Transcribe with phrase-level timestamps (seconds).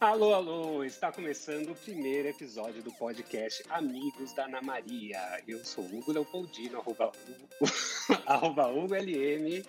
[0.00, 0.84] Alô, alô!
[0.84, 5.42] Está começando o primeiro episódio do podcast Amigos da Ana Maria.
[5.46, 7.10] Eu sou Hugo Leopoldino, arroba,
[8.24, 9.64] arroba Hugo LM.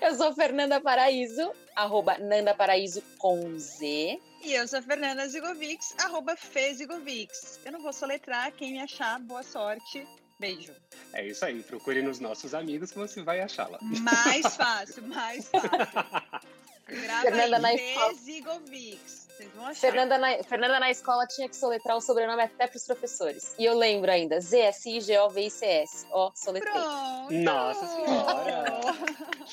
[0.00, 4.18] Eu sou Fernanda Paraíso, arroba Nanda Paraíso com Z.
[4.42, 7.60] E eu sou Fernanda Zigovics, arroba Fezigovics.
[7.62, 10.08] Eu não vou soletrar, quem me achar, boa sorte.
[10.40, 10.72] Beijo.
[11.12, 13.78] É isso aí, procure nos nossos amigos que você vai achá-la.
[13.82, 16.48] Mais fácil, mais fácil.
[16.88, 17.94] Grava Fernanda na aí.
[17.94, 19.25] Fezigovics.
[19.36, 19.80] Vocês vão achar.
[19.80, 23.54] Fernanda na, Fernanda na escola tinha que soletrar o sobrenome até pros professores.
[23.58, 26.06] E eu lembro ainda, Z-S-I-G-O-V-I-C-S.
[26.10, 26.72] Ó, soletrei.
[26.72, 27.32] Pronto.
[27.34, 28.64] Nossa Senhora!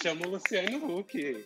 [0.02, 1.45] Chama o Luciano Huck.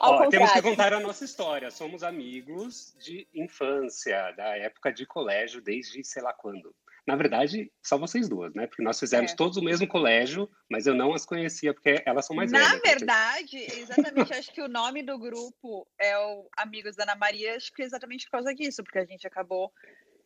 [0.00, 1.70] Ao Ó, temos que contar a nossa história.
[1.70, 6.74] Somos amigos de infância, da época de colégio, desde sei lá quando.
[7.06, 8.66] Na verdade, só vocês duas, né?
[8.66, 9.36] Porque nós fizemos É.
[9.36, 12.80] todos o mesmo colégio, mas eu não as conhecia porque elas são mais Na velhas.
[12.82, 13.56] verdade,
[14.28, 17.82] exatamente, acho que o nome do grupo é o Amigos da Ana Maria, acho que
[17.82, 19.72] exatamente por causa disso, porque a gente acabou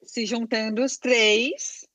[0.02, 1.86] se juntando os três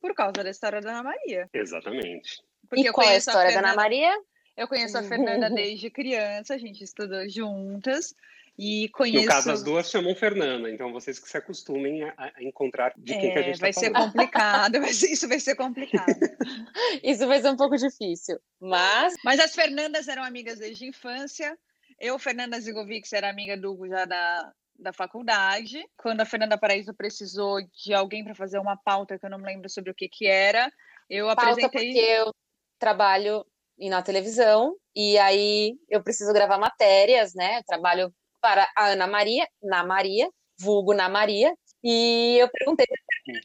[0.00, 1.48] por causa da história da Ana Maria.
[1.52, 2.42] Exatamente.
[2.68, 4.22] Porque E qual é a história da Ana Fernanda- Maria?
[4.56, 8.14] Eu conheço a Fernanda desde criança, a gente estudou juntas
[8.62, 9.26] e No conheço.
[9.26, 13.32] caso, as duas chamam Fernanda, então vocês que se acostumem a, a encontrar de quem
[13.32, 16.14] que a É, gente vai tá ser complicado, vai ser- isso vai ser complicado.
[17.02, 18.38] Isso vai ser um pouco difícil.
[18.60, 21.58] Mas Mas as Fernandas eram amigas desde a infância.
[21.98, 25.82] Eu, Fernanda Zigovics, era amiga do Hugo já da, da faculdade.
[25.96, 29.46] Quando a Fernanda Paraíso precisou de alguém para fazer uma pauta, que eu não me
[29.46, 30.70] lembro sobre o que que era,
[31.08, 31.92] eu pauta apresentei.
[31.92, 32.32] porque eu
[32.78, 33.44] trabalho
[33.78, 37.58] na televisão e aí eu preciso gravar matérias, né?
[37.58, 42.86] Eu trabalho para a Ana Maria, na Maria, vulgo na Maria, e eu perguntei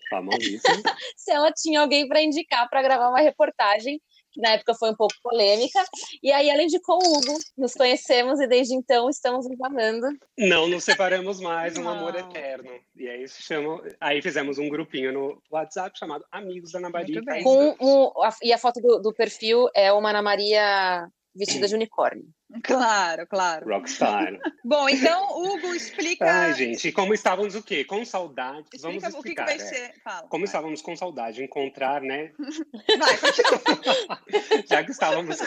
[0.10, 0.62] Famosíssimo.
[1.16, 4.02] se ela tinha alguém para indicar para gravar uma reportagem,
[4.32, 5.82] que na época foi um pouco polêmica,
[6.22, 7.38] e aí ela indicou o Hugo.
[7.58, 10.08] Nos conhecemos e desde então estamos nos amando.
[10.38, 11.92] Não nos separamos mais, um Não.
[11.92, 12.70] amor eterno.
[12.98, 13.82] E aí se chama.
[14.02, 17.22] Aí fizemos um grupinho no WhatsApp chamado Amigos da Ana Maria.
[17.44, 21.76] Com um, a- e a foto do, do perfil é uma Ana Maria vestida de
[21.76, 22.28] unicórnio.
[22.64, 23.68] Claro, claro.
[23.68, 24.40] Rockstar.
[24.64, 26.26] Bom, então, Hugo, explica.
[26.26, 27.84] Ai, gente, como estávamos o quê?
[27.84, 28.66] Com saudade.
[28.80, 29.46] Vamos explica o que, que explicar.
[29.46, 29.60] vai é.
[29.60, 30.02] ser.
[30.02, 30.28] Fala.
[30.28, 30.46] Como vai.
[30.46, 32.32] estávamos com saudade de encontrar, né?
[32.98, 33.16] Vai.
[34.68, 35.38] Já que estávamos.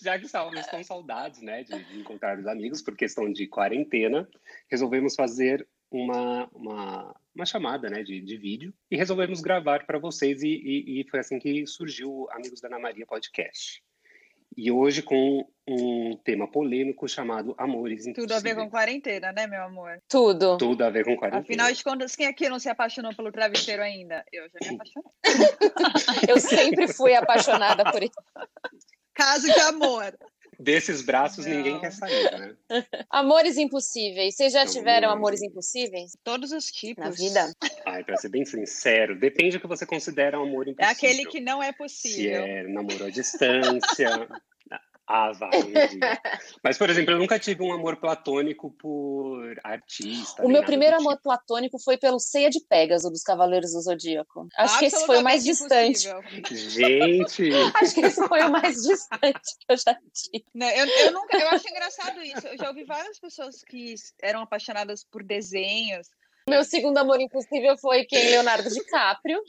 [0.00, 4.28] Já que estávamos com saudades, né, de, de encontrar os amigos por questão de quarentena,
[4.68, 10.42] resolvemos fazer uma, uma, uma chamada, né, de, de vídeo e resolvemos gravar para vocês
[10.42, 13.82] e, e, e foi assim que surgiu o Amigos da Ana Maria Podcast.
[14.54, 18.70] E hoje com um tema polêmico chamado Amores Tudo a ver com Impossíveis.
[18.70, 19.98] quarentena, né, meu amor?
[20.08, 20.58] Tudo.
[20.58, 21.42] Tudo a ver com quarentena.
[21.42, 24.22] Afinal de contas, quem aqui não se apaixonou pelo travesseiro ainda?
[24.30, 25.10] Eu já me apaixonei.
[26.28, 28.12] Eu sempre fui apaixonada por isso.
[29.14, 30.14] Caso de amor.
[30.62, 31.54] Desses braços Não.
[31.56, 32.56] ninguém quer sair, né?
[33.10, 34.36] Amores impossíveis.
[34.36, 35.40] Vocês já tiveram Amores.
[35.40, 37.02] amores impossíveis Todos os tipos.
[37.04, 37.52] na vida?
[37.84, 40.92] Ai, pra ser bem sincero, depende do que você considera um amor É impossível.
[40.92, 42.42] aquele que não é Se possível.
[42.42, 44.08] é namoro à distância.
[45.06, 45.50] Ah, vai.
[46.62, 50.44] Mas, por exemplo, eu nunca tive um amor platônico por artista.
[50.44, 51.24] O meu primeiro do amor tipo.
[51.24, 54.46] platônico foi pelo Ceia de Pégaso dos Cavaleiros do Zodíaco.
[54.56, 56.08] Acho que esse foi o mais distante.
[56.50, 60.44] Gente, Acho que esse foi o mais distante que eu já tive.
[60.54, 62.46] Não, eu, eu nunca, eu acho engraçado isso.
[62.46, 66.06] Eu já ouvi várias pessoas que eram apaixonadas por desenhos.
[66.48, 68.30] Meu segundo amor impossível foi quem?
[68.30, 69.40] Leonardo DiCaprio.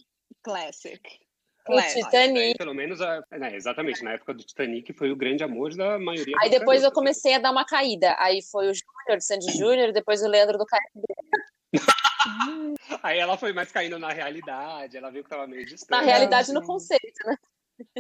[0.44, 1.23] Classic.
[1.66, 2.04] O Classic.
[2.04, 2.58] Titanic.
[2.58, 6.36] pelo menos, a, né, exatamente, na época do Titanic foi o grande amor da maioria
[6.42, 8.16] Aí depois eu comecei a dar uma caída.
[8.20, 10.84] Aí foi o Júnior, de Sandy Júnior, depois o Leandro do Caio.
[13.02, 15.92] Aí ela foi mais caindo na realidade, ela viu que tava meio distante.
[15.92, 17.38] Na realidade, no conceito, né?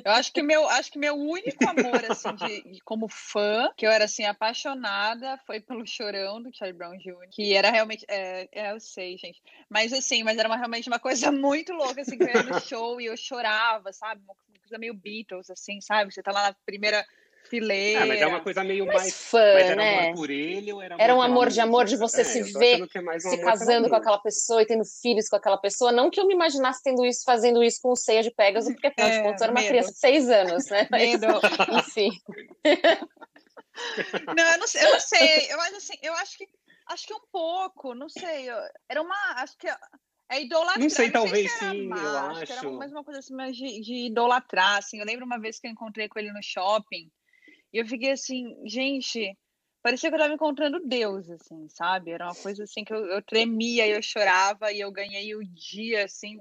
[0.03, 3.85] Eu acho que meu, acho que meu único amor, assim, de, de- como fã, que
[3.85, 8.47] eu era, assim, apaixonada, foi pelo Chorão, do Charlie Brown Jr., que era realmente, é,
[8.51, 12.17] é, eu sei, gente, mas assim, mas era uma- realmente uma coisa muito louca, assim,
[12.17, 16.13] que eu ia no show e eu chorava, sabe, uma coisa meio Beatles, assim, sabe,
[16.13, 17.05] você tá lá na primeira
[17.59, 18.03] fileira.
[18.03, 19.13] Ah, mas é uma coisa meio Mas mais.
[19.13, 19.99] fã, Mas era né?
[20.07, 22.45] amor por ele ou era Era um amor de amor, de você É, se eu
[22.59, 25.91] ver é mais um se casando com aquela pessoa e tendo filhos com aquela pessoa.
[25.91, 28.87] Não que eu me imaginasse tendo isso, fazendo isso com o Ceia de Pégaso, porque
[28.87, 29.69] afinal de É, contas eu era uma medo.
[29.69, 30.87] criança de seis anos, né?
[30.89, 31.27] Mas, Medo.
[31.79, 32.11] enfim.
[34.35, 35.47] Não, eu não sei, eu não sei.
[35.51, 36.47] Eu acho assim, eu acho que
[36.89, 38.49] acho que um pouco, não sei.
[38.49, 38.55] eu-
[38.89, 40.79] Era uma, acho que é idolatrar.
[40.79, 42.53] Não sei, talvez se era sim, eu amar, que acho.
[42.53, 44.99] Era mais uma coisa assim, mais de, de idolatrar, assim.
[44.99, 47.09] Eu lembro uma vez que eu encontrei com ele no shopping
[47.73, 49.35] e eu fiquei assim, gente,
[49.81, 52.11] parecia que eu tava encontrando Deus, assim, sabe?
[52.11, 55.43] Era uma coisa assim que eu, eu tremia e eu chorava e eu ganhei o
[55.43, 56.39] dia, assim,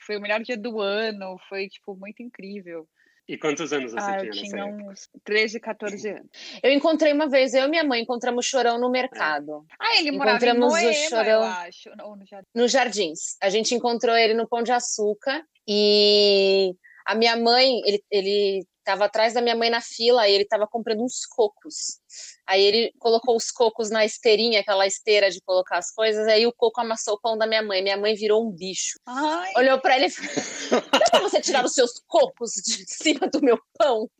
[0.00, 2.88] foi o melhor dia do ano, foi, tipo, muito incrível.
[3.28, 4.84] E quantos anos você Ah, tinha eu nessa tinha época?
[4.90, 6.30] uns 13, 14 anos.
[6.62, 10.42] Eu encontrei uma vez, eu e minha mãe encontramos chorão no mercado, Ah, ele morava
[10.46, 11.42] em Encontramos o Moema, eu Chorão.
[11.42, 11.90] acho.
[12.04, 12.48] Ou no Jardim.
[12.54, 13.36] nos Jardins.
[13.42, 19.04] A gente encontrou ele no Pão de Açúcar e a minha mãe, ele, ele tava
[19.04, 22.00] atrás da minha mãe na fila e ele tava comprando uns cocos.
[22.46, 26.52] Aí ele colocou os cocos na esteirinha, aquela esteira de colocar as coisas, aí o
[26.54, 27.82] coco amassou o pão da minha mãe.
[27.82, 28.98] Minha mãe virou um bicho.
[29.04, 33.28] Ai, Olhou pra ele e falou: Dá pra você tirar os seus cocos de cima
[33.28, 34.10] do meu pão?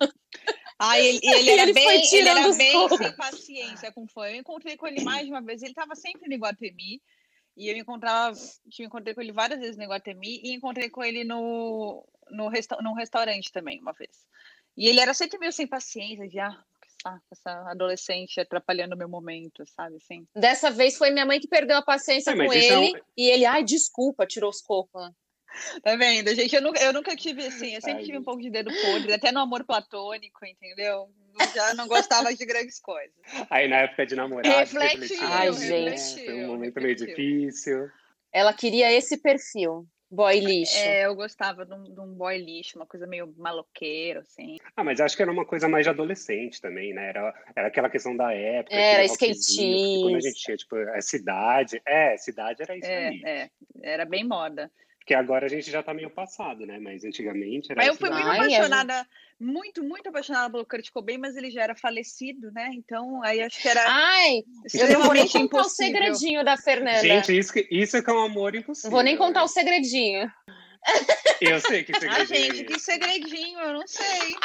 [0.78, 4.28] Ai, ele, ele era Ele bem, ele era bem sem paciência com fã.
[4.28, 5.62] Eu encontrei com ele mais de uma vez.
[5.62, 7.00] Ele estava sempre no Iguatemi.
[7.56, 8.38] E eu encontrava,
[8.78, 12.76] eu encontrei com ele várias vezes no Iguatemi e encontrei com ele no, no resta
[12.80, 14.28] num restaurante também, uma vez.
[14.78, 18.98] E ele era sempre meio sem paciência, de ah, que saco, essa adolescente atrapalhando o
[18.98, 20.24] meu momento, sabe assim?
[20.36, 23.02] Dessa vez foi minha mãe que perdeu a paciência É, com isso é um- ele
[23.16, 25.10] e ele, ai, desculpa, tirou os cocos.
[25.82, 26.54] Tá vendo, gente?
[26.54, 28.24] Eu nunca, eu nunca tive assim, eu sempre Ai, tive um gente.
[28.26, 31.08] pouco de dedo podre, até no amor platônico, entendeu?
[31.40, 33.14] Eu já não gostava de grandes coisas.
[33.50, 36.24] Aí na época de namorado, Refletiu, refletiu, Ai, gente.
[36.24, 37.06] Foi um momento meio refletiu.
[37.16, 37.90] difícil.
[38.32, 40.76] Ela queria esse perfil, boy lixo.
[40.78, 44.58] É, eu gostava de um, de um boy lixo, uma coisa meio maloqueiro, assim.
[44.76, 47.08] Ah, mas acho que era uma coisa mais de adolescente também, né?
[47.08, 48.74] Era, era aquela questão da época.
[48.74, 50.20] Era porque Quando a skatista.
[50.28, 51.82] gente tinha, tipo, a cidade.
[51.86, 53.22] É, cidade era isso É, aí.
[53.24, 53.50] é,
[53.82, 54.70] era bem moda.
[55.08, 56.78] Porque agora a gente já tá meio passado, né?
[56.78, 58.24] Mas antigamente era Mas eu fui cidade.
[58.26, 59.08] muito Ai, apaixonada,
[59.40, 62.68] muito, muito apaixonada pelo Kurt Cobain, mas ele já era falecido, né?
[62.74, 64.42] Então, aí acho que era Ai,
[64.74, 67.00] eu não vou nem contar o segredinho da Fernanda.
[67.00, 68.90] Gente, isso, que- isso é que é um amor impossível.
[68.90, 69.44] vou nem contar né?
[69.46, 70.30] o segredinho.
[71.40, 74.36] Eu sei que Ah, segredinho gente, é que segredinho, eu não sei.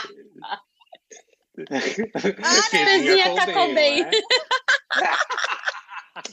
[2.71, 4.01] Fezinha Cobain.
[4.01, 4.11] não é?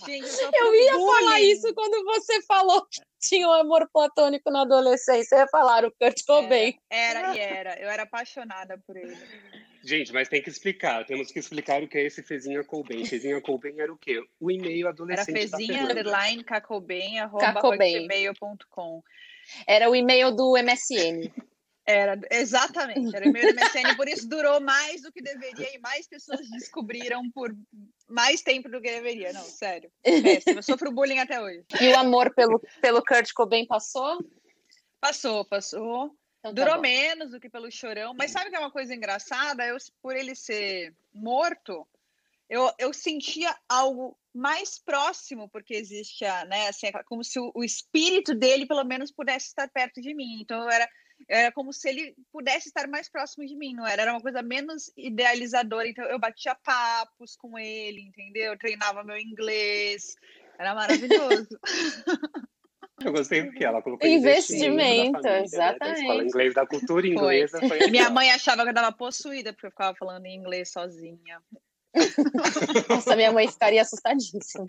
[0.06, 4.62] Gente, eu, Eu ia falar isso quando você falou que tinha um amor platônico na
[4.62, 5.36] adolescência.
[5.36, 6.74] Eu ia falar o Kurt Cobain.
[6.88, 7.80] Era, e era.
[7.80, 9.16] Eu era apaixonada por ele.
[9.82, 11.04] Gente, mas tem que explicar.
[11.06, 13.04] Temos que explicar o que é esse Fezinha Cobain.
[13.04, 14.22] Fezinha Cobain era o quê?
[14.38, 17.44] O e-mail Era adolescente da fezinha, underline, cacobain, arroba.
[19.66, 21.32] Era o e-mail do MSN.
[21.90, 26.06] Era, exatamente, era e-mail do MSN, por isso durou mais do que deveria e mais
[26.06, 27.52] pessoas descobriram por
[28.08, 29.32] mais tempo do que deveria.
[29.32, 29.90] Não, sério.
[30.02, 31.64] Péssimo, eu sofro bullying até hoje.
[31.80, 34.24] E o amor pelo, pelo Kurt Cobain passou?
[35.00, 36.14] Passou, passou.
[36.38, 39.66] Então tá Durou menos do que pelo chorão, mas sabe que é uma coisa engraçada?
[39.66, 41.86] Eu, por ele ser morto,
[42.48, 47.50] eu, eu sentia algo mais próximo, porque existe a, né, assim, é como se o,
[47.54, 50.40] o espírito dele, pelo menos, pudesse estar perto de mim.
[50.40, 50.88] Então, eu era,
[51.28, 54.02] era como se ele pudesse estar mais próximo de mim, não era?
[54.02, 55.88] Era uma coisa menos idealizadora.
[55.88, 58.52] Então, eu batia papos com ele, entendeu?
[58.52, 60.14] Eu treinava meu inglês.
[60.58, 61.48] Era maravilhoso.
[63.02, 65.38] Eu gostei porque ela colocou Investimento, né?
[65.38, 66.00] Da exatamente.
[66.00, 67.58] escola inglês, da cultura inglesa.
[67.60, 67.78] Foi.
[67.82, 71.40] E minha mãe achava que eu estava possuída, porque eu ficava falando em inglês sozinha.
[72.88, 74.66] Nossa, minha mãe ficaria assustadíssima.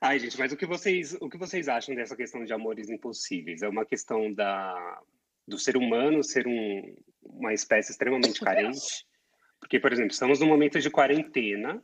[0.00, 3.60] Ai, gente, mas o que vocês, o que vocês acham dessa questão de amores impossíveis?
[3.60, 5.02] É uma questão da,
[5.46, 9.04] do ser humano ser um, uma espécie extremamente carente?
[9.60, 11.82] Porque, por exemplo, estamos num momento de quarentena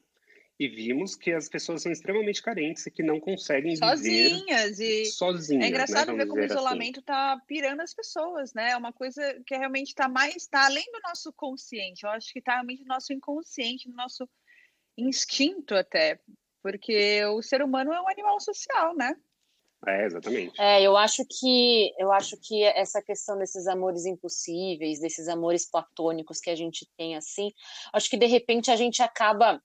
[0.58, 4.80] e vimos que as pessoas são extremamente carentes e que não conseguem viver Sozinhas.
[4.80, 5.64] E sozinhas.
[5.64, 6.54] é engraçado né, ver como o assim.
[6.54, 8.70] isolamento tá pirando as pessoas, né?
[8.70, 12.04] É uma coisa que realmente está mais, tá além do nosso consciente.
[12.04, 14.26] Eu acho que tá realmente no nosso inconsciente, no nosso
[14.96, 16.18] instinto até.
[16.66, 19.14] Porque o ser humano é um animal social, né?
[19.86, 20.60] É, exatamente.
[20.60, 26.40] É, eu acho que eu acho que essa questão desses amores impossíveis, desses amores platônicos
[26.40, 27.52] que a gente tem assim,
[27.92, 29.62] acho que de repente a gente acaba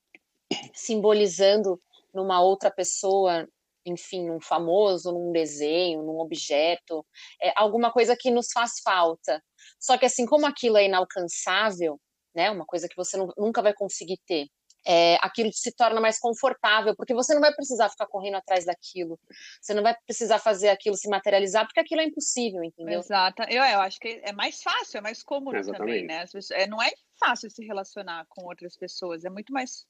[0.75, 1.81] simbolizando
[2.13, 3.49] numa outra pessoa,
[3.83, 7.03] enfim, num famoso, num desenho, num objeto,
[7.41, 9.43] é alguma coisa que nos faz falta.
[9.79, 11.99] Só que assim, como aquilo é inalcançável,
[12.35, 14.45] né, uma coisa que você nu- nunca vai conseguir ter,
[14.85, 19.19] é, aquilo se torna mais confortável, porque você não vai precisar ficar correndo atrás daquilo,
[19.61, 22.99] você não vai precisar fazer aquilo se materializar, porque aquilo é impossível, entendeu?
[22.99, 23.43] Exato.
[23.43, 26.07] Eu, eu acho que é mais fácil, é mais cômodo também, Exatamente.
[26.07, 26.21] né?
[26.21, 29.23] As pessoas- é, não é fácil se relacionar com outras pessoas.
[29.23, 29.85] É muito mais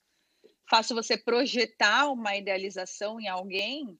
[0.69, 3.97] fácil você projetar uma idealização em alguém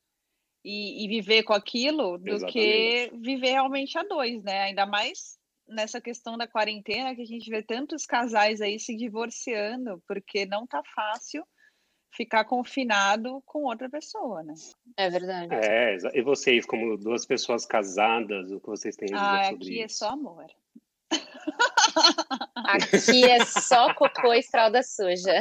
[0.64, 4.64] e, e viver com aquilo do que viver realmente a dois, né?
[4.64, 5.40] Ainda mais
[5.72, 10.68] nessa questão da quarentena que a gente vê tantos casais aí se divorciando porque não
[10.68, 11.44] tá fácil
[12.14, 14.54] ficar confinado com outra pessoa, né?
[14.98, 15.54] É verdade.
[15.56, 19.66] É, e vocês, como duas pessoas casadas, o que vocês têm a dizer Ah, sobre
[19.68, 19.98] aqui é isso?
[19.98, 20.46] só amor.
[22.56, 25.34] Aqui é só cocô e fralda suja.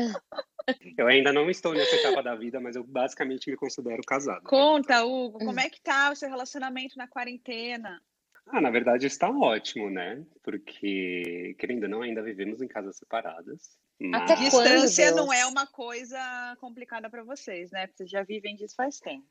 [0.97, 4.43] Eu ainda não estou nessa etapa da vida, mas eu basicamente me considero casado.
[4.45, 5.47] Conta, Hugo, Hum.
[5.47, 8.01] como é que tá o seu relacionamento na quarentena?
[8.47, 10.25] Ah, na verdade está ótimo, né?
[10.43, 13.79] Porque, querendo ou não, ainda vivemos em casas separadas.
[13.99, 14.23] Mas...
[14.23, 16.19] Até distância não é uma coisa
[16.61, 17.87] complicada para vocês, né?
[17.87, 19.27] Vocês já vivem disso faz tempo.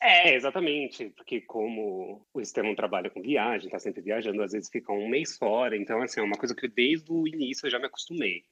[0.00, 4.92] É, exatamente, porque como o Estevão trabalha com viagem, tá sempre viajando, às vezes fica
[4.92, 7.86] um mês fora, então, assim, é uma coisa que desde o início eu já me
[7.86, 8.44] acostumei.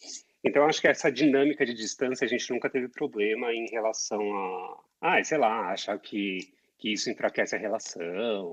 [0.43, 4.81] Então, acho que essa dinâmica de distância a gente nunca teve problema em relação a,
[5.01, 6.39] ah, sei lá, achar que,
[6.79, 8.53] que isso enfraquece a relação,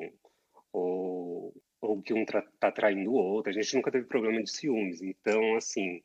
[0.73, 5.01] ou, ou que um tá traindo o outro, a gente nunca teve problema de ciúmes.
[5.01, 6.01] Então, assim,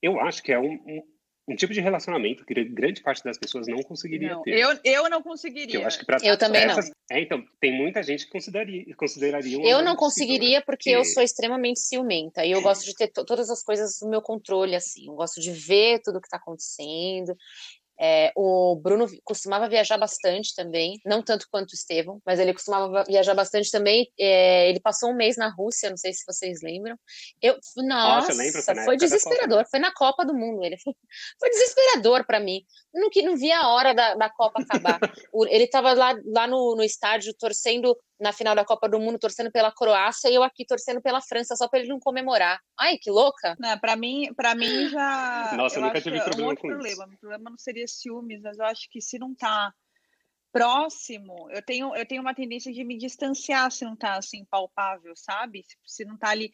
[0.00, 1.02] eu acho que é um, um
[1.48, 4.56] um tipo de relacionamento que grande parte das pessoas não conseguiria não, ter.
[4.56, 5.80] Eu, eu não conseguiria.
[5.80, 6.94] Eu, acho que pra eu também essas, não.
[7.10, 11.22] É, então, tem muita gente que consideraria, consideraria um Eu não conseguiria porque eu sou
[11.22, 15.08] extremamente ciumenta e eu gosto de ter todas as coisas no meu controle, assim.
[15.08, 17.36] Eu gosto de ver tudo o que está acontecendo.
[18.00, 23.04] É, o Bruno costumava viajar bastante também, não tanto quanto o Estevão, mas ele costumava
[23.04, 24.10] viajar bastante também.
[24.18, 26.96] É, ele passou um mês na Rússia, não sei se vocês lembram.
[27.40, 29.64] Eu, nossa, nossa foi, foi desesperador.
[29.70, 30.64] Foi na Copa do Mundo.
[30.64, 30.94] Ele foi,
[31.38, 32.62] foi desesperador para mim.
[32.92, 34.98] Não que não via a hora da, da Copa acabar.
[35.48, 39.50] ele estava lá, lá no, no estádio torcendo na final da Copa do Mundo torcendo
[39.50, 42.60] pela Croácia e eu aqui torcendo pela França só para ele não comemorar.
[42.78, 43.56] Ai, que louca!
[43.58, 47.04] Não, para mim, para mim já Nossa, eu, nunca tive é problema um com problema.
[47.04, 47.14] isso.
[47.14, 49.74] O problema não seria ciúmes, mas eu acho que se não tá
[50.52, 55.14] próximo, eu tenho eu tenho uma tendência de me distanciar se não tá assim palpável,
[55.16, 55.64] sabe?
[55.64, 56.52] Se, se não tá ali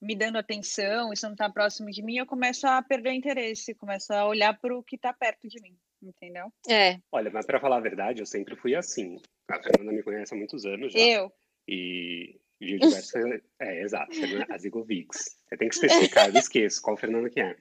[0.00, 3.74] me dando atenção, se não tá próximo de mim, eu começo a perder o interesse,
[3.74, 6.52] começo a olhar para o que tá perto de mim entendeu?
[6.68, 6.98] É.
[7.12, 9.20] Olha, mas para falar a verdade, eu sempre fui assim.
[9.50, 10.98] A Fernanda me conhece há muitos anos já.
[10.98, 11.32] Eu.
[11.66, 13.18] E Gilberto,
[13.60, 14.12] é, exato,
[14.50, 15.36] a Zigovix.
[15.48, 17.56] Você tem que especificar, eu esqueço qual Fernanda que é.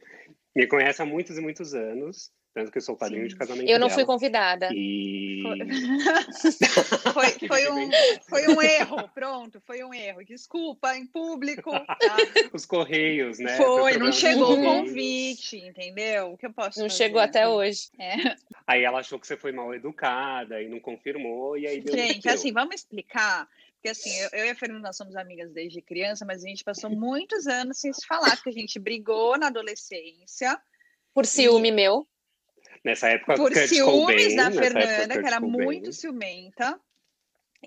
[0.55, 3.27] Me conhece há muitos e muitos anos, tanto que eu sou padrinho Sim.
[3.27, 3.99] de casamento Eu não dela.
[3.99, 4.69] fui convidada.
[4.73, 5.43] E...
[7.13, 7.89] Foi, foi, foi, um,
[8.27, 10.25] foi um erro, pronto, foi um erro.
[10.25, 11.69] Desculpa, em público.
[11.69, 11.95] Tá?
[12.51, 13.57] Os correios, né?
[13.57, 16.31] Foi, não chegou o convite, entendeu?
[16.31, 17.03] O que eu posso Não fazer?
[17.03, 17.89] chegou até hoje.
[17.99, 18.35] É.
[18.65, 22.27] Aí ela achou que você foi mal educada e não confirmou, e aí deu Gente,
[22.27, 26.43] assim, vamos explicar porque assim, eu, eu, e a Fernanda somos amigas desde criança, mas
[26.43, 30.59] a gente passou muitos anos sem se falar, porque a gente brigou na adolescência.
[31.13, 31.71] Por ciúme e...
[31.71, 32.07] meu.
[32.83, 35.63] Nessa época, por Kurt ciúmes Cobain, da Fernanda, época, que era Cobain.
[35.63, 36.79] muito ciumenta.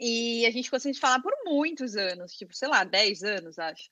[0.00, 3.58] E a gente ficou sem se falar por muitos anos, tipo, sei lá, 10 anos,
[3.58, 3.90] acho.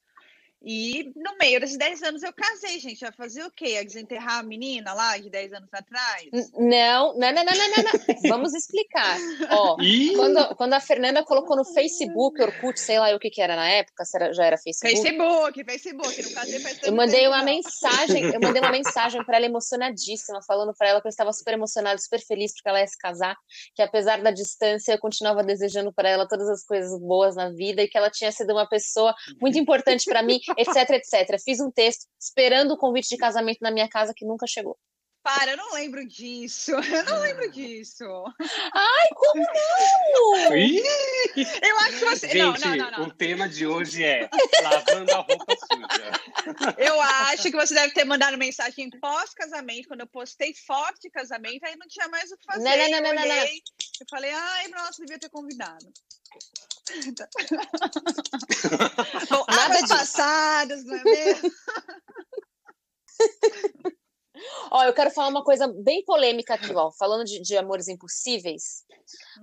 [0.62, 3.00] E no meio desses 10 anos eu casei, gente.
[3.00, 3.74] Vai fazer o quê?
[3.74, 6.28] Ia desenterrar a menina lá de 10 anos atrás?
[6.56, 7.82] Não, não, não, não, não, não.
[7.84, 8.28] não.
[8.28, 9.18] Vamos explicar.
[9.50, 9.76] Ó,
[10.16, 13.68] quando, quando a Fernanda colocou no Facebook, Orkut, sei lá o que que era na
[13.68, 14.96] época, se era, já era Facebook.
[14.96, 17.44] Facebook, Facebook, não casei faz Eu mandei tempo, uma não.
[17.44, 21.54] mensagem, eu mandei uma mensagem para ela emocionadíssima, falando para ela que eu estava super
[21.54, 23.36] emocionada, super feliz porque ela ia se casar,
[23.74, 27.82] que apesar da distância eu continuava desejando para ela todas as coisas boas na vida
[27.82, 31.40] e que ela tinha sido uma pessoa muito importante para mim etc, etc.
[31.42, 34.78] Fiz um texto esperando o convite de casamento na minha casa que nunca chegou.
[35.22, 36.72] Para, eu não lembro disso.
[36.80, 38.04] Eu não lembro disso.
[38.72, 40.54] Ai, como não?
[41.62, 42.28] Eu acho que você.
[42.28, 43.06] Gente, não, não, não, não.
[43.08, 44.30] o tema de hoje é
[44.62, 46.74] lavando a roupa suja.
[46.78, 51.64] Eu acho que você deve ter mandado mensagem pós-casamento, quando eu postei foto de casamento,
[51.64, 52.64] aí não tinha mais o que fazer.
[52.64, 53.22] Não, não, não, eu não, não, não.
[53.22, 53.62] olhei,
[54.00, 55.92] Eu falei, ai, nossa, devia ter convidado.
[59.30, 59.94] Bom, Nada águas disso.
[59.94, 61.50] passadas, não é mesmo?
[64.70, 66.90] Ó, eu quero falar uma coisa bem polêmica aqui, ó.
[66.92, 68.84] Falando de, de amores impossíveis.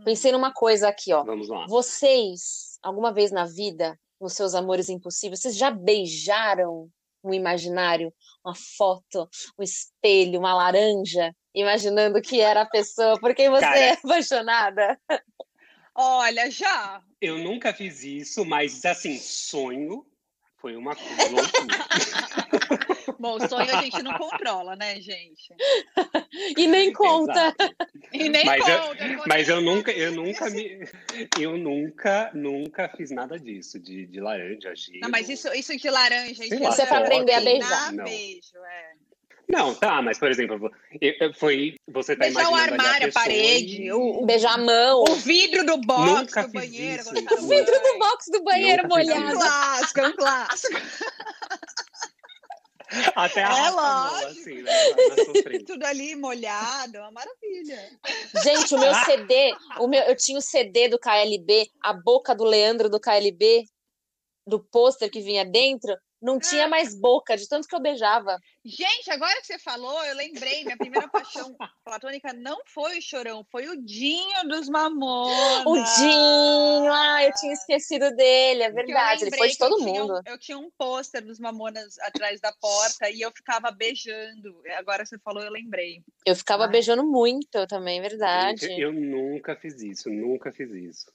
[0.03, 1.23] Pensei numa coisa aqui, ó.
[1.23, 1.65] Vamos lá.
[1.67, 6.89] Vocês, alguma vez na vida, nos seus amores impossíveis, vocês já beijaram
[7.23, 8.13] um imaginário,
[8.45, 9.27] uma foto,
[9.59, 13.79] um espelho, uma laranja, imaginando que era a pessoa por quem você Cara.
[13.79, 14.99] é apaixonada?
[15.95, 17.01] Olha, já.
[17.21, 20.05] Eu nunca fiz isso, mas assim, sonho
[20.57, 21.45] foi uma loucura.
[23.19, 25.53] Bom, sonho a gente não controla, né, gente?
[26.57, 27.55] E nem conta.
[27.59, 27.75] Exato.
[28.11, 29.23] E nem Mas eu- conta.
[29.27, 30.87] Mas eu nunca, eu nunca me.
[31.39, 34.99] Eu nunca, nunca fiz nada disso, de, de laranja, gelo.
[35.01, 37.93] Não, mas isso, isso de laranja lá, Isso é pra aprender a beijar.
[37.93, 38.03] Não.
[38.03, 39.04] beijo, é.
[39.47, 41.75] Não, tá, mas por exemplo, eu- foi.
[41.87, 45.03] Você tá Beijar o armário, a pessoa parede, e- o, o, Beijar a mão.
[45.03, 47.01] o vidro do box Nunca do fiz banheiro.
[47.01, 47.11] isso.
[47.11, 49.37] O Vidro do box do banheiro Nunca fiz É um molhado.
[49.39, 50.73] clássico, é um clássico.
[53.15, 54.31] Até a É lógico.
[54.41, 54.71] assim, né?
[55.65, 57.91] Tudo ali molhado, é uma maravilha.
[58.43, 62.43] Gente, o meu CD, o meu, eu tinha o CD do KLB, a boca do
[62.43, 63.65] Leandro do KLB,
[64.47, 68.39] do pôster que vinha dentro, não tinha mais boca, de tanto que eu beijava.
[68.65, 71.55] Gente, agora que você falou, eu lembrei, minha primeira paixão
[71.85, 75.65] platônica não foi o Chorão, foi o Dinho dos Mamonas.
[75.67, 80.15] O Dinho, ah, eu tinha esquecido dele, é verdade, ele foi de todo mundo.
[80.15, 84.59] Um, eu tinha um pôster dos Mamonas atrás da porta e eu ficava beijando.
[84.77, 86.01] Agora você falou, eu lembrei.
[86.25, 86.71] Eu ficava Ai.
[86.71, 88.65] beijando muito também, verdade.
[88.71, 91.05] Eu, eu nunca fiz isso, nunca fiz isso.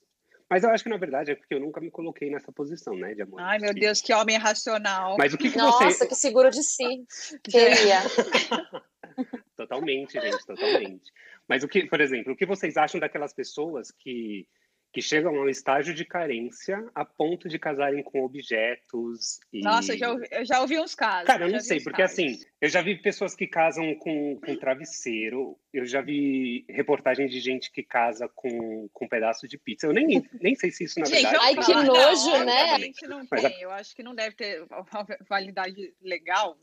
[0.51, 3.15] Mas eu acho que, na verdade, é porque eu nunca me coloquei nessa posição, né,
[3.15, 3.41] de amor.
[3.41, 5.17] Ai, meu Deus, que homem racional.
[5.17, 6.09] Mas o que, que Nossa, você...
[6.09, 7.05] que seguro de si.
[7.45, 8.01] Queria.
[9.57, 11.13] totalmente, gente, totalmente.
[11.49, 14.49] Mas o que, por exemplo, o que vocês acham daquelas pessoas que
[14.93, 19.39] que chegam a um estágio de carência a ponto de casarem com objetos.
[19.53, 19.61] E...
[19.61, 21.27] Nossa, eu já, ouvi, eu já ouvi uns casos.
[21.27, 22.19] Cara, eu não sei, porque casos.
[22.19, 27.41] assim, eu já vi pessoas que casam com, com travesseiro, eu já vi reportagens de
[27.41, 29.87] gente que casa com, com um pedaço de pizza.
[29.87, 31.45] Eu nem, nem sei se isso na gente, verdade.
[31.45, 32.79] Ai, que nojo, não, né?
[33.09, 33.47] Não tem.
[33.47, 33.61] A...
[33.61, 34.65] Eu acho que não deve ter
[35.29, 36.57] validade legal.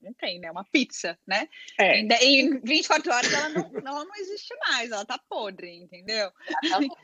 [0.00, 0.50] Não tem, né?
[0.50, 1.48] Uma pizza, né?
[1.78, 2.00] É.
[2.00, 6.30] Em, em 24 horas ela não, ela não existe mais, ela tá podre, entendeu?
[6.62, 6.96] Exatamente.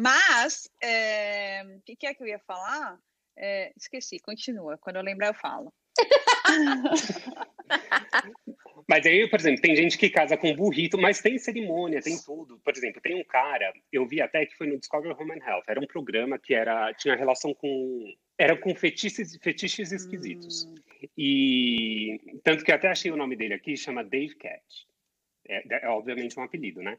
[0.00, 2.96] Mas, é, o que, que, é que eu ia falar?
[3.36, 4.78] É, esqueci, continua.
[4.78, 5.74] Quando eu lembrar, eu falo.
[8.88, 12.60] mas aí, por exemplo, tem gente que casa com burrito, mas tem cerimônia, tem tudo.
[12.60, 15.64] Por exemplo, tem um cara, eu vi até que foi no Discover Home and Health,
[15.66, 18.04] era um programa que era, tinha relação com.
[18.38, 20.64] Era com fetiches, fetiches esquisitos.
[20.64, 20.76] Hum.
[21.18, 24.62] E tanto que até achei o nome dele aqui, chama Dave Cat.
[25.48, 26.96] É, é obviamente um apelido, né?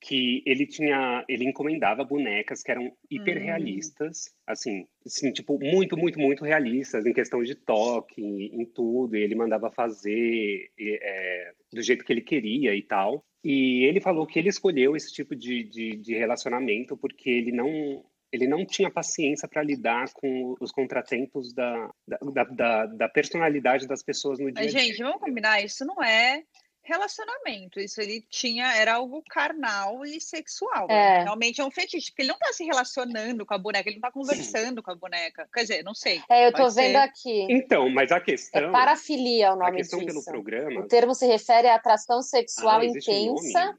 [0.00, 4.42] Que ele tinha, ele encomendava bonecas que eram hiperrealistas, hum.
[4.46, 9.22] assim, assim, tipo, muito, muito, muito realistas em questão de toque, em, em tudo, e
[9.22, 13.24] ele mandava fazer é, do jeito que ele queria e tal.
[13.44, 18.04] E ele falou que ele escolheu esse tipo de, de, de relacionamento porque ele não,
[18.32, 24.02] ele não tinha paciência para lidar com os contratempos da, da, da, da, personalidade das
[24.02, 24.80] pessoas no dia a dia.
[24.80, 26.42] Gente, vamos combinar, isso não é
[26.86, 27.80] relacionamento.
[27.80, 30.86] Isso ele tinha, era algo carnal e sexual.
[30.88, 31.24] É.
[31.24, 34.08] Realmente é um fetiche, porque ele não tá se relacionando com a boneca, ele não
[34.08, 34.82] tá conversando Sim.
[34.82, 35.48] com a boneca.
[35.52, 36.22] Quer dizer, não sei.
[36.30, 36.96] É, eu tô vendo ser.
[36.96, 37.46] aqui.
[37.50, 38.68] Então, mas a questão.
[38.68, 40.12] É parafilia o nome a questão disso.
[40.12, 40.80] pelo programa.
[40.80, 43.76] O termo se refere à atração sexual ah, intensa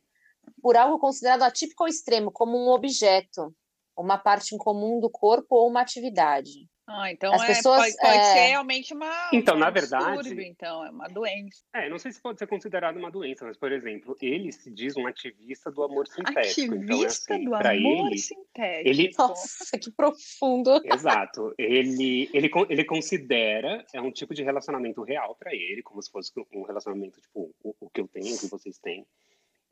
[0.61, 3.53] por algo considerado atípico ou extremo, como um objeto,
[3.95, 6.67] uma parte em comum do corpo ou uma atividade.
[6.89, 8.33] Ah, então As é, pessoas, pode, pode é...
[8.33, 9.29] ser realmente uma.
[9.33, 10.05] Então, um na verdade.
[10.05, 11.61] Distúrbio, então, é uma doença.
[11.73, 14.95] É, não sei se pode ser considerado uma doença, mas, por exemplo, ele se diz
[14.95, 16.75] um ativista do amor sintético.
[16.75, 18.89] Ativista então, é assim, do amor ele, sintético.
[18.89, 19.11] Ele...
[19.17, 20.81] Nossa, que profundo.
[20.85, 21.53] Exato.
[21.57, 26.31] Ele, ele, ele considera, é um tipo de relacionamento real para ele, como se fosse
[26.53, 29.05] um relacionamento, tipo, o, o que eu tenho, o que vocês têm.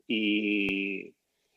[0.06, 1.14] E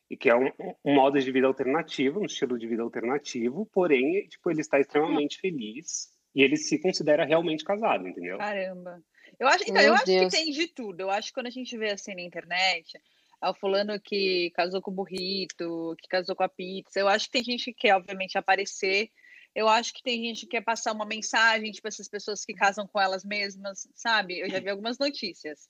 [0.09, 0.51] e que é um,
[0.83, 5.37] um, modo de vida alternativo, um estilo de vida alternativo, porém, tipo, ele está extremamente
[5.37, 5.41] hum.
[5.41, 8.37] feliz e ele se considera realmente casado, entendeu?
[8.37, 9.01] Caramba.
[9.39, 11.01] Eu acho, então, eu acho que tem de tudo.
[11.01, 12.99] Eu acho que quando a gente vê assim na internet,
[13.41, 17.31] o fulano que casou com o burrito, que casou com a pizza, eu acho que
[17.31, 19.09] tem gente que quer, obviamente, aparecer.
[19.55, 22.87] Eu acho que tem gente que quer passar uma mensagem, tipo, essas pessoas que casam
[22.87, 24.39] com elas mesmas, sabe?
[24.39, 25.69] Eu já vi algumas notícias.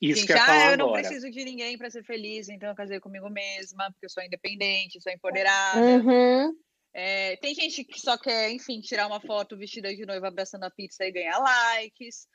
[0.00, 1.02] Isso gente, que eu, ah, eu não agora.
[1.02, 5.00] preciso de ninguém para ser feliz, então eu casei comigo mesma, porque eu sou independente,
[5.00, 5.80] sou empoderada.
[5.80, 6.54] Uhum.
[6.92, 10.70] É, tem gente que só quer, enfim, tirar uma foto vestida de noiva abraçando a
[10.70, 12.26] pizza e ganhar likes.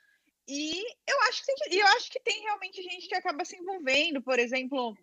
[0.48, 4.20] E eu acho que tem, eu acho que tem realmente gente que acaba se envolvendo,
[4.22, 4.96] por exemplo,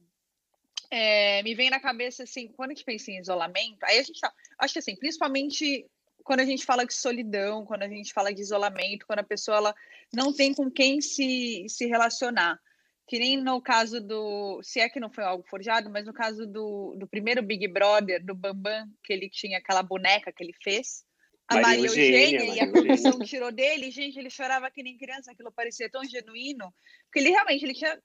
[0.92, 4.20] é, me vem na cabeça assim, quando a gente pensa em isolamento, aí a gente
[4.20, 5.86] tá, acho que assim, principalmente
[6.30, 9.58] quando a gente fala de solidão, quando a gente fala de isolamento, quando a pessoa
[9.58, 9.76] ela
[10.14, 12.60] não tem com quem se, se relacionar.
[13.08, 14.62] Que nem no caso do.
[14.62, 18.24] Se é que não foi algo forjado, mas no caso do, do primeiro Big Brother,
[18.24, 21.04] do Bambam, que ele tinha aquela boneca que ele fez.
[21.48, 25.00] A Maria, Maria Eugênia, Eugênia e a comissão tirou dele, gente, ele chorava que nem
[25.00, 26.72] criança, aquilo parecia tão genuíno,
[27.06, 28.00] porque ele realmente ele tinha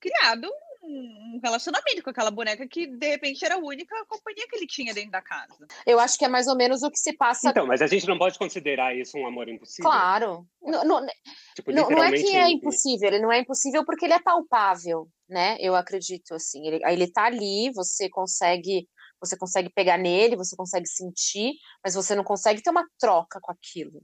[0.00, 0.50] criado
[0.82, 4.94] um relacionamento com aquela boneca que de repente era a única companhia que ele tinha
[4.94, 5.66] dentro da casa.
[5.86, 7.50] Eu acho que é mais ou menos o que se passa.
[7.50, 9.90] Então, mas a gente não pode considerar isso um amor impossível.
[9.90, 10.46] Claro.
[10.62, 11.06] Não, não,
[11.54, 15.08] tipo, não, não é que é impossível, ele não é impossível porque ele é palpável,
[15.28, 15.56] né?
[15.60, 16.66] Eu acredito assim.
[16.66, 18.88] Ele, ele tá ali, você consegue.
[19.20, 23.50] Você consegue pegar nele, você consegue sentir, mas você não consegue ter uma troca com
[23.50, 24.00] aquilo.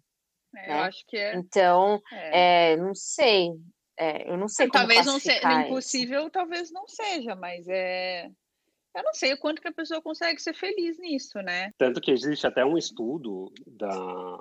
[0.57, 0.79] É, né?
[0.81, 1.37] Eu acho que é.
[1.37, 2.73] Então, é.
[2.73, 3.51] É, não sei.
[3.97, 6.31] É, eu não sei como Talvez não seja impossível, isso.
[6.31, 8.31] talvez não seja, mas é.
[8.95, 11.73] Eu não sei o quanto que a pessoa consegue ser feliz nisso, né?
[11.77, 14.39] Tanto que existe até um estudo da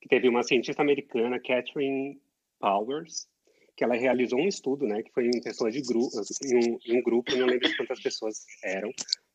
[0.00, 2.18] que teve uma cientista americana, Catherine
[2.58, 3.28] Powers,
[3.76, 6.10] que ela realizou um estudo, né, que foi em pessoas de grupo,
[6.42, 8.90] em um, em um grupo, não lembro quantas pessoas eram,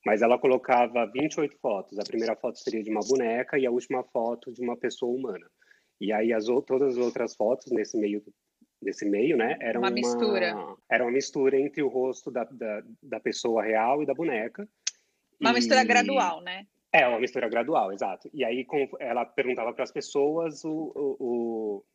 [0.06, 2.00] mas ela colocava 28 fotos.
[2.00, 5.48] A primeira foto seria de uma boneca e a última foto de uma pessoa humana.
[6.00, 8.24] E aí as, todas as outras fotos nesse meio
[8.86, 9.58] nesse meio, né?
[9.60, 10.56] Era uma, uma mistura.
[10.90, 14.68] Era uma mistura entre o rosto da, da, da pessoa real e da boneca.
[15.40, 15.54] Uma e...
[15.56, 16.66] mistura gradual, né?
[16.94, 18.30] É, uma mistura gradual, exato.
[18.34, 21.86] E aí com, ela perguntava para as pessoas o, o, o,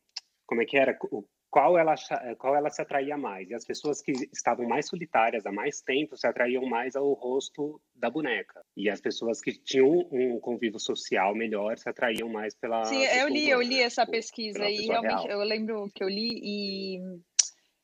[0.45, 1.95] como é que era, o, qual ela,
[2.39, 3.49] qual ela se atraía mais.
[3.49, 7.79] E as pessoas que estavam mais solitárias há mais tempo se atraíam mais ao rosto
[7.93, 8.63] da boneca.
[8.75, 12.85] E as pessoas que tinham um convívio social melhor se atraíam mais pela.
[12.85, 15.41] Sim, eu li, eu li essa pesquisa e realmente real.
[15.41, 16.99] eu lembro que eu li e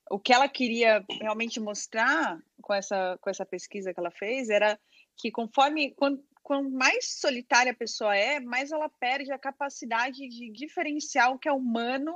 [0.10, 4.80] o que ela queria realmente mostrar com essa, com essa pesquisa que ela fez era
[5.18, 10.50] que conforme quanto, quanto mais solitária a pessoa é, mais ela perde a capacidade de
[10.54, 12.16] diferenciar o que é humano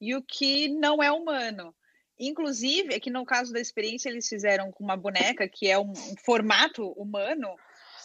[0.00, 1.74] e o que não é humano.
[2.18, 6.16] Inclusive, aqui no caso da experiência, eles fizeram com uma boneca que é um, um
[6.24, 7.54] formato humano,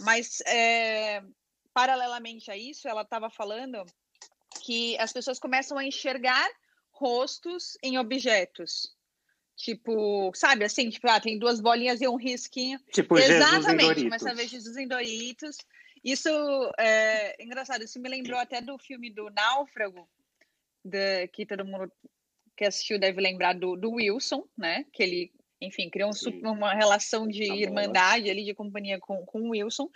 [0.02, 1.24] mas é,
[1.74, 3.86] paralelamente a isso, ela estava falando
[4.64, 6.50] que as pessoas começam a enxergar
[6.92, 8.94] rostos em objetos.
[9.56, 12.80] Tipo, sabe assim, tipo, ah, tem duas bolinhas e um risquinho.
[12.92, 15.58] Tipo, Exatamente, começa a ver Jesus em Doritos.
[16.04, 16.30] Isso
[16.80, 20.10] é engraçado, isso me lembrou até do filme do Náufrago,
[20.84, 21.92] de, que todo mundo
[22.56, 24.86] que assistiu deve lembrar do, do Wilson, né?
[24.92, 29.42] Que ele, enfim, criou um, uma relação de tá irmandade ali, de companhia com, com
[29.42, 29.90] o Wilson.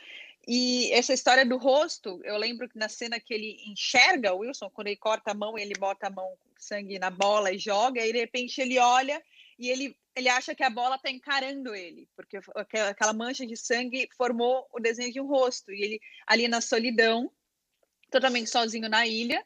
[0.48, 4.70] E essa história do rosto, eu lembro que na cena que ele enxerga o Wilson,
[4.70, 8.14] quando ele corta a mão, ele bota a mão sangue na bola e joga, e
[8.14, 9.22] de repente ele olha
[9.58, 12.40] e ele, ele acha que a bola está encarando ele, porque
[12.90, 15.72] aquela mancha de sangue formou o desenho de um rosto.
[15.72, 17.32] E ele, ali na solidão,
[18.12, 19.46] totalmente sozinho na ilha,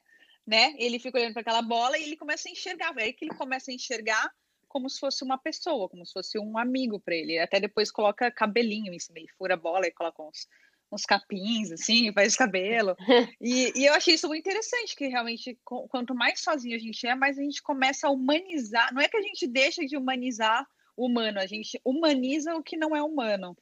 [0.49, 0.73] né?
[0.79, 2.91] Ele fica olhando para aquela bola e ele começa a enxergar.
[2.97, 4.31] É aí que ele começa a enxergar
[4.67, 7.37] como se fosse uma pessoa, como se fosse um amigo para ele.
[7.37, 10.47] Até depois coloca cabelinho em cima, ele fura a bola e coloca uns,
[10.91, 12.95] uns capins, assim, faz cabelo.
[13.39, 17.13] E, e, eu achei isso muito interessante, que realmente, quanto mais sozinho a gente é,
[17.13, 18.91] mais a gente começa a humanizar.
[18.91, 20.65] Não é que a gente deixa de humanizar
[20.97, 23.55] o humano, a gente humaniza o que não é humano.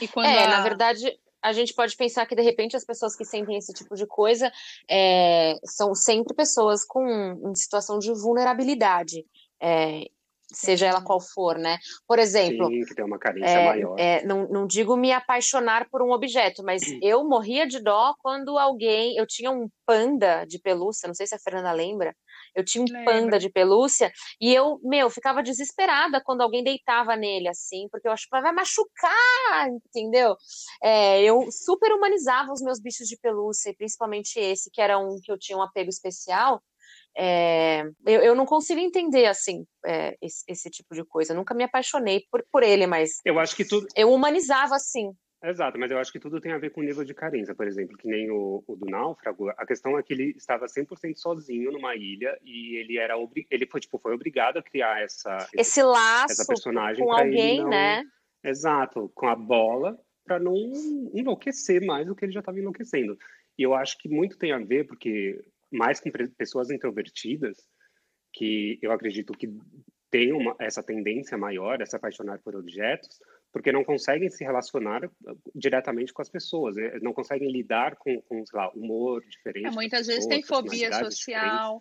[0.00, 0.48] E quando é, a...
[0.48, 3.94] na verdade, a gente pode pensar que, de repente, as pessoas que sentem esse tipo
[3.94, 4.52] de coisa
[4.90, 7.06] é, são sempre pessoas com
[7.48, 9.24] em situação de vulnerabilidade.
[9.62, 10.06] É,
[10.52, 11.78] seja ela qual for, né?
[12.06, 13.96] Por exemplo, Sim, que tem uma carência é, maior.
[13.96, 18.58] É, não, não digo me apaixonar por um objeto, mas eu morria de dó quando
[18.58, 22.12] alguém, eu tinha um panda de pelúcia, não sei se a Fernanda lembra,
[22.56, 27.48] eu tinha um panda de pelúcia e eu, meu, ficava desesperada quando alguém deitava nele,
[27.48, 30.34] assim, porque eu acho que vai machucar, entendeu?
[30.82, 35.30] É, eu super humanizava os meus bichos de pelúcia, principalmente esse, que era um que
[35.30, 36.62] eu tinha um apego especial.
[37.18, 41.32] É, eu, eu, não consigo entender assim é, esse, esse, tipo de coisa.
[41.32, 45.12] Eu nunca me apaixonei por, por ele, mas eu acho que tudo eu humanizava assim.
[45.42, 47.66] Exato, mas eu acho que tudo tem a ver com o nível de carência, por
[47.66, 49.50] exemplo, que nem o, o do náufrago.
[49.50, 53.14] A questão é que ele estava 100% sozinho numa ilha e ele era
[53.50, 57.68] ele foi tipo foi obrigado a criar essa esse, laço essa personagem com alguém, não...
[57.68, 58.02] né?
[58.42, 60.56] Exato, com a bola para não
[61.14, 63.16] enlouquecer mais do que ele já estava enlouquecendo.
[63.58, 67.58] E eu acho que muito tem a ver porque mais com pessoas introvertidas,
[68.32, 69.48] que eu acredito que
[70.10, 73.18] têm uma, essa tendência maior a se apaixonar por objetos,
[73.56, 75.10] porque não conseguem se relacionar uh,
[75.54, 76.98] diretamente com as pessoas, né?
[77.00, 79.68] não conseguem lidar com, com sei lá, humor diferente.
[79.68, 81.80] É, muitas vezes tem fobia social.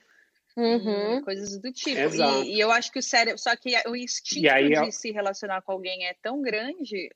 [0.55, 1.21] Uhum.
[1.21, 1.99] Coisas do tipo.
[1.99, 3.38] E, e, eu acho que o cérebro.
[3.38, 7.09] Só que o instinto aí, de se relacionar com alguém é tão grande,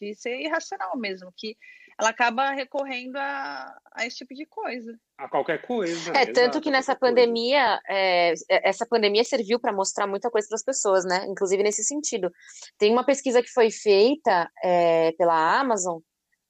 [0.00, 1.54] de ser irracional mesmo, que
[1.98, 4.96] ela acaba recorrendo a, a esse tipo de coisa.
[5.18, 6.12] A qualquer coisa.
[6.16, 10.62] É, tanto que nessa pandemia, é, essa pandemia serviu para mostrar muita coisa para as
[10.62, 11.26] pessoas, né?
[11.26, 12.30] Inclusive nesse sentido.
[12.78, 15.98] Tem uma pesquisa que foi feita é, pela Amazon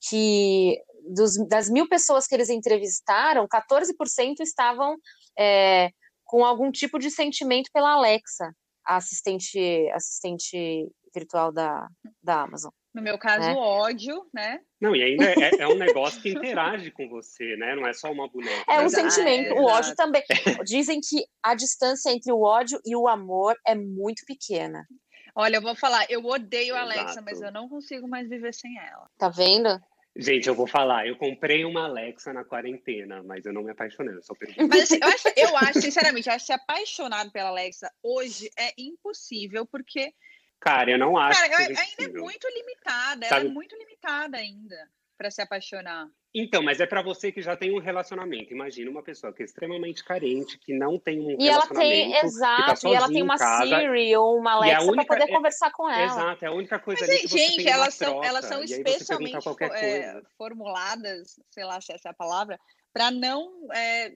[0.08, 0.78] que
[1.14, 4.96] dos, das mil pessoas que eles entrevistaram, 14% estavam
[5.38, 5.90] é,
[6.24, 11.88] com algum tipo de sentimento pela Alexa, a assistente, assistente virtual da,
[12.22, 12.70] da Amazon.
[12.94, 13.54] No meu caso, né?
[13.54, 14.60] ódio, né?
[14.80, 17.76] Não, e ainda é, é, um negócio que interage com você, né?
[17.76, 18.64] Não é só uma boneca.
[18.68, 19.52] É um sentimento.
[19.52, 20.22] É, o ódio também.
[20.64, 24.86] Dizem que a distância entre o ódio e o amor é muito pequena.
[25.34, 28.76] Olha, eu vou falar, eu odeio a Alexa, mas eu não consigo mais viver sem
[28.78, 29.08] ela.
[29.16, 29.80] Tá vendo?
[30.16, 34.16] Gente, eu vou falar, eu comprei uma Alexa na quarentena, mas eu não me apaixonei,
[34.16, 34.56] eu só perdi.
[34.66, 38.50] Mas assim, eu, acho, eu acho, sinceramente, eu acho que ser apaixonado pela Alexa hoje
[38.58, 40.12] é impossível, porque
[40.60, 41.40] Cara, eu não acho.
[41.40, 46.08] Cara, ainda é muito limitada, ela é muito limitada ainda para se apaixonar.
[46.34, 48.52] Então, mas é para você que já tem um relacionamento.
[48.52, 51.82] Imagina uma pessoa que é extremamente carente, que não tem um e relacionamento.
[51.82, 55.04] E ela tem, exato, tá e ela tem uma casa, Siri ou uma Alexa única,
[55.06, 56.04] para poder é, conversar com ela.
[56.04, 59.48] Exato, é a única coisa mas, ali que gente, você elas são, elas são especialmente
[59.72, 62.60] é, formuladas, sei lá se essa é a palavra,
[62.92, 64.12] para não é,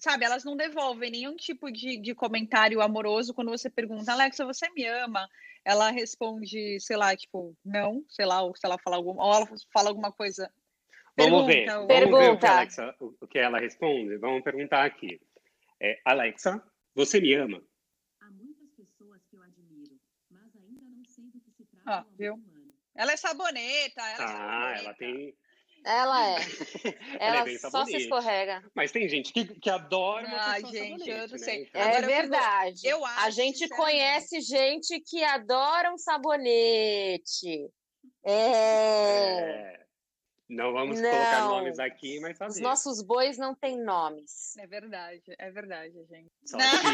[0.00, 4.68] sabe, elas não devolvem nenhum tipo de, de comentário amoroso quando você pergunta, Alexa, você
[4.70, 5.28] me ama?
[5.64, 9.46] Ela responde, sei lá, tipo, não, sei lá, ou se ela fala alguma, ou ela
[9.72, 10.50] fala alguma coisa.
[11.16, 11.68] Vamos Pergunta, ver.
[11.80, 12.18] ou- Vamos Pergunta.
[12.18, 14.16] ver o que, Alexa, o- que ela responde.
[14.16, 15.20] Vamos perguntar aqui.
[15.78, 16.62] É, Alexa,
[16.94, 17.62] você me ama?
[18.20, 19.98] Há muitas pessoas que eu admiro,
[20.30, 22.34] mas ainda não sei do que se trata Ah, o amor viu?
[22.34, 22.74] humano.
[22.94, 24.78] Ela é saboneta, ela é Ah, saboneta.
[24.82, 25.34] ela tem.
[25.84, 26.36] Ela é.
[27.18, 28.62] ela Ela é só se escorrega.
[28.74, 31.38] Mas tem gente que, que adora uma Ai, gente, sabonete, eu não né?
[31.38, 31.62] sei.
[31.64, 32.80] Então, É eu verdade.
[32.86, 33.90] eu a acho, gente sinceramente.
[33.92, 37.70] conhece gente que adora um sabonete.
[38.24, 39.70] É.
[39.74, 39.86] é,
[40.48, 41.48] Não vamos colocar Não.
[41.50, 42.60] nomes aqui, mas Os saber.
[42.60, 44.56] nossos bois não têm nomes.
[44.58, 46.30] É verdade, é verdade, gente.
[46.44, 46.90] Só chifres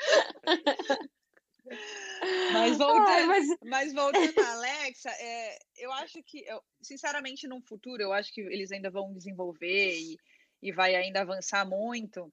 [1.70, 2.50] Mas.
[2.52, 7.60] Mas Ai, voltando, mas mas voltando à Alexa, é, eu acho que, eu, sinceramente, no
[7.62, 10.18] futuro, eu acho que eles ainda vão desenvolver e,
[10.62, 12.32] e vai ainda avançar muito.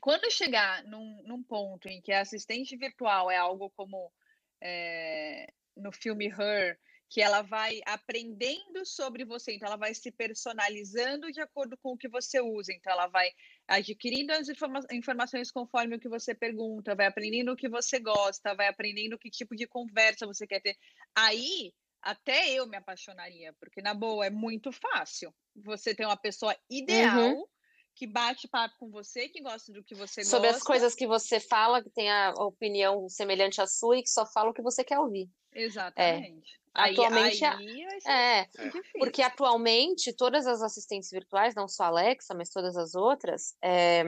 [0.00, 4.12] Quando chegar num, num ponto em que a assistente virtual é algo como
[4.60, 5.46] é,
[5.76, 11.40] no filme Her, que ela vai aprendendo sobre você, então ela vai se personalizando de
[11.40, 13.30] acordo com o que você usa, então ela vai
[13.68, 18.54] adquirindo as informa- informações conforme o que você pergunta, vai aprendendo o que você gosta,
[18.54, 20.76] vai aprendendo que tipo de conversa você quer ter.
[21.14, 25.32] Aí, até eu me apaixonaria, porque na boa é muito fácil.
[25.56, 27.48] Você tem uma pessoa ideal
[27.94, 30.56] que bate papo com você, que gosta do que você sobre gosta.
[30.56, 34.26] as coisas que você fala, que tem a opinião semelhante à sua e que só
[34.26, 35.30] fala o que você quer ouvir.
[35.54, 36.63] Exatamente.
[36.74, 38.82] Aí, Atualmente, a- aí É, difícil.
[38.98, 44.00] porque atualmente todas as assistentes virtuais, não só a Alexa, mas todas as outras, é,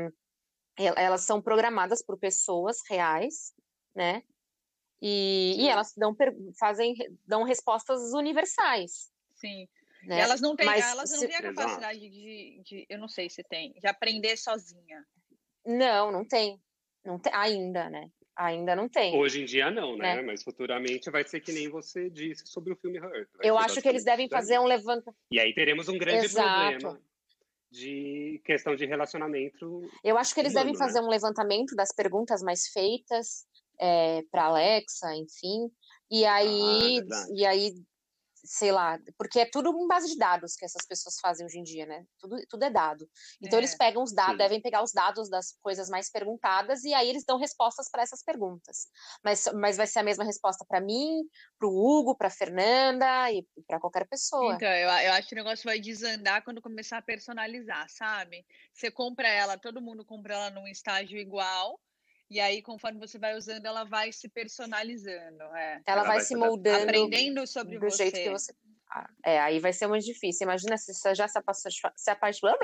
[0.76, 3.54] el- elas são programadas por pessoas reais,
[3.94, 4.22] né?
[5.00, 6.16] E, e elas dão,
[6.58, 9.68] fazem, dão respostas universais, Sim.
[10.02, 10.20] né?
[10.20, 13.30] Elas não têm, Mas elas não se- têm a capacidade de, de, eu não sei
[13.30, 15.06] se tem, de aprender sozinha.
[15.64, 16.60] Não, não tem.
[17.04, 18.10] Não tem ainda, né?
[18.36, 19.16] Ainda não tem.
[19.16, 20.16] Hoje em dia não, né?
[20.16, 20.22] Né?
[20.22, 23.26] Mas futuramente vai ser que nem você disse sobre o filme Her.
[23.42, 24.38] Eu acho que eles devem daí.
[24.38, 25.14] fazer um levanta.
[25.30, 26.46] E aí teremos um grande Exato.
[26.46, 27.00] problema
[27.70, 29.88] de questão de relacionamento.
[30.04, 30.86] Eu acho que eles devem Humano, né?
[30.86, 33.46] fazer um levantamento das perguntas mais feitas
[34.30, 35.70] para Alexa, enfim.
[36.10, 37.74] E aí, Ah, e aí,
[38.46, 41.62] sei lá, porque é tudo em base de dados que essas pessoas fazem hoje em
[41.62, 42.04] dia, né?
[42.18, 43.08] Tudo, tudo é dado.
[43.42, 44.38] Então É, eles pegam os dados, sim.
[44.38, 48.22] devem pegar os dados das coisas mais perguntadas e aí eles dão respostas para essas
[48.22, 48.86] perguntas.
[49.24, 51.22] Mas, mas vai ser a mesma resposta para mim,
[51.58, 54.54] para o Hugo, para Fernanda e para qualquer pessoa.
[54.54, 58.44] Então, eu, eu acho que o negócio vai desandar quando começar a personalizar, sabe?
[58.72, 61.80] Você compra ela, todo mundo compra ela num estágio igual,
[62.28, 65.42] e aí, conforme você vai usando, ela vai se personalizando.
[65.54, 65.74] É.
[65.74, 68.04] Ela, Ela vai vai se moldando Aprendendo sobre do você.
[68.10, 68.52] jeito que você.
[68.90, 70.44] Ah, É, aí vai ser muito difícil.
[70.44, 71.38] Imagina se você já se,
[71.96, 72.54] se apaixonam.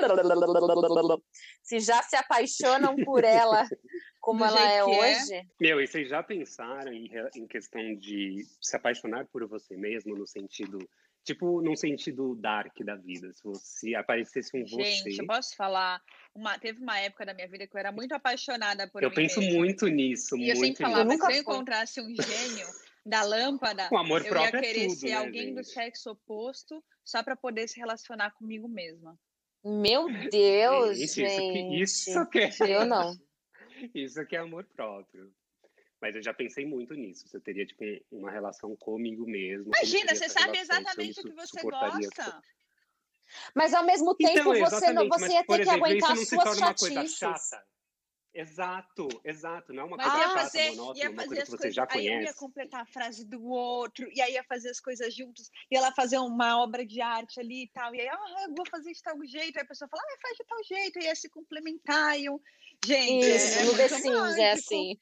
[1.61, 3.67] Se já se apaixonam por ela
[4.19, 4.83] como ela é é.
[4.83, 5.47] hoje.
[5.59, 10.25] Meu, e vocês já pensaram em, em questão de se apaixonar por você mesmo no
[10.25, 10.79] sentido,
[11.23, 13.31] tipo, num sentido dark da vida?
[13.33, 15.21] Se você aparecesse um Gente, você.
[15.21, 16.01] eu posso falar?
[16.35, 19.15] Uma, teve uma época da minha vida que eu era muito apaixonada por Eu mim
[19.15, 19.57] penso mesma.
[19.59, 20.91] muito nisso, E eu muito sempre nisso.
[20.91, 22.67] falava, Eu nunca se eu encontrasse um gênio
[23.05, 25.73] da lâmpada, O amor eu ia é querer tudo, ser né, alguém do gente?
[25.73, 29.17] sexo oposto só para poder se relacionar comigo mesma.
[29.63, 31.81] Meu Deus, Gente, gente.
[31.83, 32.77] Isso que, isso que é.
[32.77, 33.13] Eu não.
[33.93, 35.33] Isso que é amor próprio.
[36.03, 37.25] Mas eu já pensei muito nisso.
[37.29, 39.67] Você teria, tipo, um- uma relação comigo mesmo.
[39.67, 42.43] Imagina, você sabe relação, exatamente o que você gosta.
[43.55, 46.11] Mas ao mesmo tempo Então, você, não, você mas, ia ter que exemplo, aguentar isso
[46.11, 47.17] as não se suas torna uma coisa chatices.
[47.17, 47.65] chata.
[48.33, 49.71] Exato, exato.
[49.71, 51.51] Não é uma Mas coisa ia chata, fazer, monótona, ia uma fazer coisa as que
[51.51, 52.39] você coisas, já aí eu ia conhece.
[52.39, 56.17] completar a frase do outro, e aí ia fazer as coisas juntos, e ela fazer
[56.17, 59.23] uma obra de arte ali e tal, e aí, ah, eu vou fazer de tal
[59.23, 62.25] jeito, aí a pessoa fala, ah, faz de tal jeito, e ia se complementar, e
[62.25, 62.41] eu...
[62.83, 64.51] Gente, é- Isso, é, Sims é mágico.
[64.53, 64.99] assim.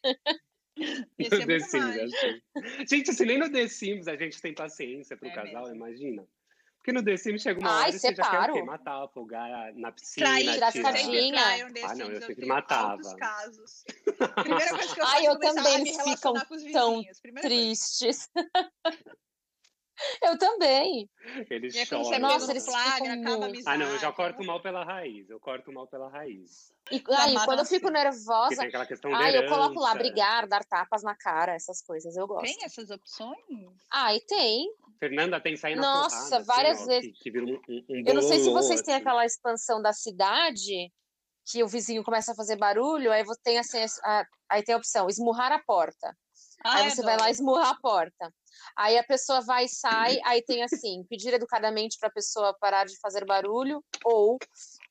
[0.78, 2.42] Ia No ser The muito Sims, assim.
[2.90, 5.76] Gente, se nem no The Sims a gente tem paciência pro É casal, mesmo.
[5.76, 6.28] imagina.
[6.78, 8.64] Porque no The Sims chega uma Ai, hora e você já quer o quê?
[8.64, 13.16] Matar, afogar na piscina, Trair, tirar um The Ah, não, eu eu sempre matava.
[13.18, 13.84] casos.
[14.44, 17.20] Primeira coisa que eu faço Ai, é eu também, ficam relacionar com os tão vizinhos.
[17.20, 17.66] Primeira coisa.
[17.66, 18.30] Tristes.
[20.22, 21.10] Eu também.
[21.50, 22.14] Eles E aí choram.
[22.14, 23.76] é Nossa, eles flagra, ficam acaba amizade.
[23.76, 25.30] Ah, não, eu já corto não- mal pela raiz.
[25.30, 26.72] Eu corto mal pela raiz.
[26.92, 27.94] E aí, quando eu fico assim.
[27.94, 32.16] Nervosa, tem aquela questão ai, eu coloco lá brigar, dar tapas na cara, essas coisas,
[32.16, 32.46] eu gosto.
[32.46, 33.38] Tem essas opções?
[33.92, 34.68] Ai, tem.
[35.00, 37.12] Fernanda tem sair na Nossa, porrada, assim, várias ó, vezes.
[37.18, 37.60] Que, que vira um,
[37.90, 39.02] um, Eu não sei se vocês têm assim.
[39.04, 40.92] aquela expansão da cidade,
[41.50, 44.78] que o vizinho começa a fazer barulho, aí você tem assim, a- aí tem a
[44.78, 46.16] opção esmurrar a porta.
[46.64, 48.34] Ai, aí você vai lá e esmurra a porta.
[48.78, 52.86] Aí a pessoa vai e sai, aí tem assim, pedir educadamente para a pessoa parar
[52.86, 54.38] de fazer barulho ou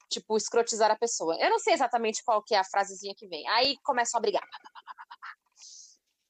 [0.09, 1.37] tipo escrotizar a pessoa.
[1.41, 3.47] Eu não sei exatamente qual que é a frasezinha que vem.
[3.49, 4.43] Aí começam a brigar.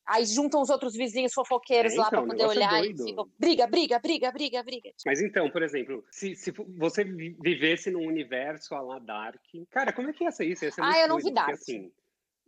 [0.07, 2.93] Aí juntam os outros vizinhos fofoqueiros É, lá então, para o poder é olhar e
[2.93, 3.05] doido.
[3.05, 4.91] ficam briga, briga, briga, briga, briga.
[5.07, 9.93] Mas então, por exemplo, se, se você vi- vivesse num universo a la Dark, cara,
[9.93, 10.65] como é que ia ser isso?
[10.65, 11.61] Ia ser Ah, muito eu não doido, vi porque, Dark.
[11.61, 11.93] assim,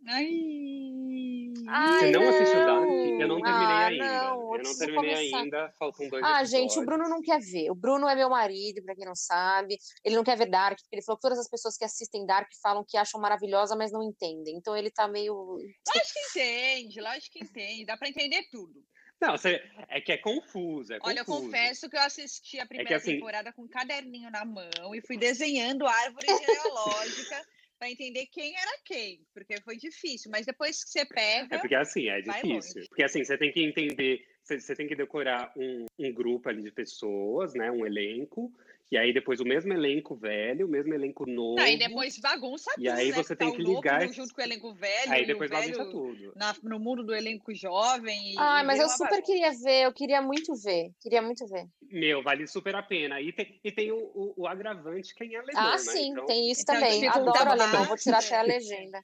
[0.07, 1.53] Ai.
[1.67, 2.65] Ai, Você não assistiu não.
[2.65, 3.21] Dark?
[3.21, 4.05] Eu não terminei Ah, ainda.
[4.05, 5.37] não, eu não terminei começar.
[5.37, 6.49] ainda, faltam dois Ah, episódios.
[6.51, 7.71] gente, o Bruno não quer ver.
[7.71, 9.77] O Bruno é meu marido, pra quem não sabe.
[10.03, 12.49] Ele não quer ver Dark, porque ele falou que todas as pessoas que assistem Dark
[12.61, 14.57] falam que acham maravilhosa, mas não entendem.
[14.57, 15.33] Então ele tá meio.
[15.87, 17.85] Lógico que entende, lógico que entende.
[17.85, 18.73] Dá pra entender tudo.
[19.21, 21.45] Não, você, é que é confuso, é Olha, eu confuso.
[21.45, 25.15] confesso que eu assisti a primeira assim- temporada com um caderninho na mão e fui
[25.17, 27.41] desenhando árvore genealógica
[27.83, 30.31] para entender quem era quem, porque foi difícil.
[30.31, 32.85] Mas depois que você pega, É porque assim, é difícil.
[32.87, 36.61] Porque assim, você tem que entender, você, você tem que decorar um, um grupo ali
[36.63, 37.69] de pessoas, né?
[37.69, 38.53] Um elenco.
[38.91, 41.59] E aí depois o mesmo elenco velho, o mesmo elenco novo.
[41.63, 43.17] aí depois bagunça E tudo, aí né?
[43.17, 45.73] você Tá tem que ligar junto com o elenco velho Aí e depois o velho
[45.73, 46.33] bagunça tudo.
[46.35, 48.19] na- no mundo do elenco jovem.
[48.23, 49.23] E, Ah, e mas eu super bagunça.
[49.23, 50.91] queria ver, eu queria muito ver.
[51.01, 51.65] Queria muito ver.
[51.81, 53.21] Meu, vale super a pena.
[53.21, 55.93] E tem, e tem o, o, o agravante quem é alemão, Ah, né?
[55.93, 57.07] sim, Então, tem isso Então, também.
[57.07, 59.03] Adoro alemão, vou tirar até a legenda.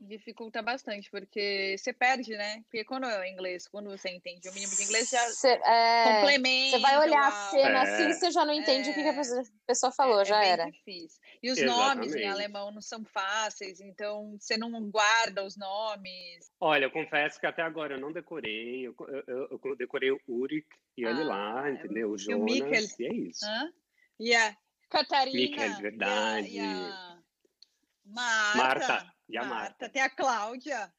[0.00, 2.62] Dificulta bastante, porque você perde, né?
[2.64, 6.76] Porque quando é inglês, quando você entende o mínimo de inglês, já Cê, é, complementa.
[6.76, 7.80] você vai olhar a cena É.
[7.82, 9.12] assim, você já não entende o que a É.
[9.14, 10.70] pessoa- a pessoa falou, é, já é bem era.
[10.70, 11.20] difícil.
[11.42, 12.24] E os nomes em Exatamente.
[12.26, 16.50] alemão não são fáceis, então você não guarda os nomes.
[16.60, 18.86] Olha, eu confesso que até agora eu não decorei.
[18.86, 18.94] Eu,
[19.28, 20.66] eu- eu decorei o Urik
[20.98, 22.08] e olhe Ah, lá, entendeu?
[22.10, 22.44] O e o Jonas.
[22.52, 22.82] Mikkel.
[22.98, 23.46] E é isso.
[23.46, 23.72] Hã?
[24.20, 24.56] E a
[24.90, 25.38] Catarina.
[25.38, 26.48] Mikkel, e a- verdade.
[26.48, 27.18] E a,
[28.04, 28.56] Marta.
[28.58, 29.88] Marta, e a Marta.
[29.88, 30.92] Tem a Cláudia.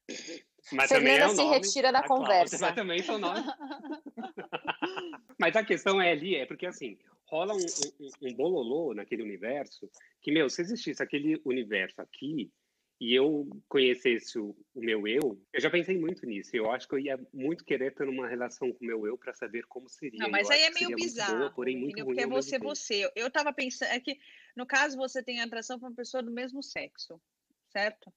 [0.71, 2.57] Mas Fernanda também é o se nome retira da Cláudia, conversa.
[2.59, 3.39] Mas também são nome.
[5.39, 9.89] Mas a questão é ali, é porque assim, rola um, um, um bololô naquele universo
[10.21, 12.51] que, meu, se existisse aquele universo aqui
[12.99, 16.55] e eu conhecesse o, o meu eu, eu já pensei muito nisso.
[16.55, 19.33] Eu acho que eu ia muito querer ter uma relação com o meu eu para
[19.33, 20.19] saber como seria.
[20.19, 23.11] Não, mas Eu aí é meio bizarro, boa, porém muito Porque é você, você.
[23.15, 24.17] Eu tava pensando, é que
[24.55, 27.21] no caso você tem atração para uma pessoa do mesmo sexo,
[27.69, 28.11] certo?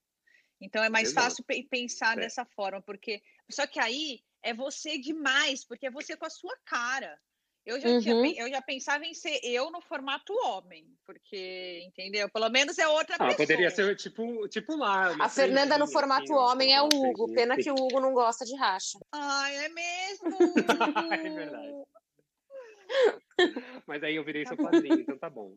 [0.61, 1.25] Então é mais Exato.
[1.29, 2.21] fácil pe- pensar É.
[2.21, 6.55] dessa forma, porque só que aí é você demais, porque é você com a sua
[6.65, 7.19] cara.
[7.65, 8.21] Eu já, tinha, Uhum.
[8.23, 12.27] pen- eu já pensava em ser eu no formato homem, porque, entendeu?
[12.29, 13.35] Pelo menos é outra Ah, pessoa.
[13.37, 15.13] poderia ser tipo, tipo lá.
[15.19, 17.31] A Fernanda no formato assim, ó, homem é o Hugo.
[17.33, 18.97] Pena que o Hugo não gosta de racha.
[19.11, 20.29] Ai, é mesmo?
[21.29, 21.73] É verdade.
[23.85, 25.55] Mas aí eu virei seu padrinho, então tá bom.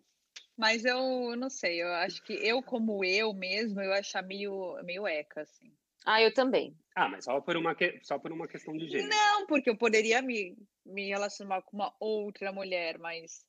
[0.63, 5.05] Mas eu não sei, eu acho que eu, como eu mesmo, eu achar meio, meio
[5.09, 5.73] eca, assim.
[6.07, 6.73] Ah, eu também.
[6.95, 9.09] Ah, mas só por uma, que- só por uma questão de gênero.
[9.09, 13.45] Não, porque eu poderia me, me relacionar com uma outra mulher, mas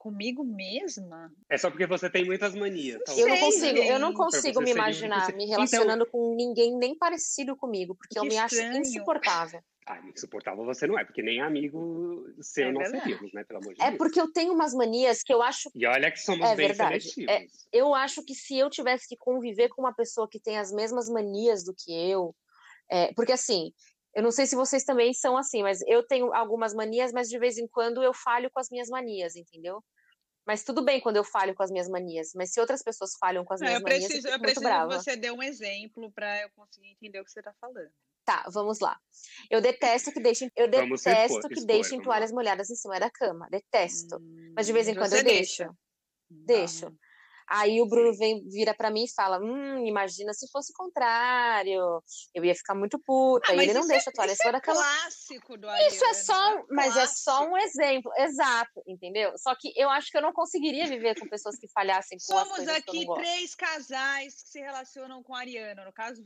[0.00, 1.30] comigo mesma?
[1.50, 3.02] É só porque você tem muitas manias.
[3.18, 7.54] Eu não consigo, eu não consigo me imaginar me Então- relacionando com ninguém nem parecido
[7.54, 8.80] comigo, porque eu me acho estranho.
[8.80, 9.60] insuportável.
[9.86, 13.02] Ah, insuportável você não é, porque nem amigo seu É não verdade.
[13.02, 13.44] seríamos, né?
[13.44, 13.98] Pelo amor de É Deus.
[13.98, 17.02] porque eu tenho umas manias que eu acho E olha que somos É bem verdade.
[17.10, 17.66] seletivos.
[17.70, 21.10] eu acho que se eu tivesse que conviver com uma pessoa que tem as mesmas
[21.10, 22.34] manias do que eu,
[22.90, 23.72] é, porque assim,
[24.14, 27.38] eu não sei se vocês também são assim, mas eu tenho algumas manias, mas de
[27.38, 29.82] vez em quando eu falho com as minhas manias, entendeu?
[30.46, 33.44] Mas tudo bem quando eu falho com as minhas manias, mas se outras pessoas falham
[33.44, 34.98] com as Não, minhas eu manias, preciso, eu eu fico muito preciso que brava.
[34.98, 37.90] você dê um exemplo para eu conseguir entender o que você está falando.
[38.24, 38.98] Tá, vamos lá.
[39.50, 42.98] Eu detesto que deixem, eu Vamos detesto expor- que expor, deixem toalhas molhadas em cima
[43.00, 43.48] da cama.
[43.50, 44.16] Detesto.
[44.16, 45.62] Hum, Mas de vez em quando você eu deixo.
[45.64, 45.74] deixa.
[46.30, 46.86] Deixo.
[46.86, 46.92] Tá.
[47.50, 52.00] Aí o Bruno vem, vira pra mim e fala: Hum, imagina se fosse o contrário.
[52.32, 53.50] Eu ia ficar muito puta.
[53.50, 54.80] Ah, e ele não deixa é, a toalha isso é da cama.
[54.80, 56.64] clássico do Isso é Ariano, só, né?
[56.70, 57.52] mas é só Clássico.
[57.54, 59.36] um exemplo, exato, entendeu?
[59.36, 62.44] Só que eu acho que eu não conseguiria viver com pessoas que falhassem com as
[62.44, 63.20] Somos coisas que eu não aqui gosto.
[63.20, 65.84] três casais que se relacionam com Ariano.
[65.84, 66.22] No caso,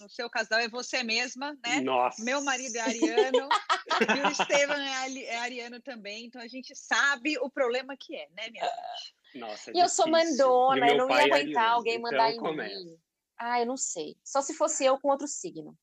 [0.00, 1.80] no seu casal é você mesma, né?
[1.82, 2.22] Nossa.
[2.24, 3.48] Meu marido é ariano
[4.18, 8.28] e o Estevam é, é ariano também, então a gente sabe o problema que é,
[8.30, 9.23] né, minha gente?
[9.34, 12.30] Nossa, é E eu sou mandona, eu não ia é aguentar ariano, alguém então mandar
[12.32, 12.74] em começa.
[12.74, 12.96] mim.
[13.38, 14.16] Ah, eu não sei.
[14.24, 15.76] Só se fosse eu com outro signo.